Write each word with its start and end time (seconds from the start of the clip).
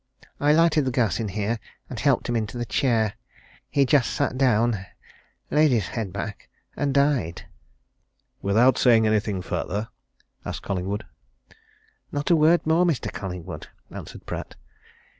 I 0.39 0.51
lighted 0.51 0.85
the 0.85 0.91
gas 0.91 1.19
in 1.19 1.27
here, 1.27 1.59
and 1.87 1.99
helped 1.99 2.27
him 2.27 2.35
into 2.35 2.57
the 2.57 2.65
chair. 2.65 3.13
He 3.69 3.85
just 3.85 4.09
sat 4.11 4.35
down, 4.35 4.83
laid 5.51 5.69
his 5.69 5.89
head 5.89 6.11
back, 6.11 6.49
and 6.75 6.91
died." 6.91 7.43
"Without 8.41 8.79
saying 8.79 9.05
anything 9.05 9.43
further?" 9.43 9.89
asked 10.43 10.63
Collingwood. 10.63 11.05
"Not 12.11 12.31
a 12.31 12.35
word 12.35 12.65
more, 12.65 12.83
Mr. 12.83 13.13
Collingwood," 13.13 13.67
answered 13.91 14.25
Pratt. 14.25 14.55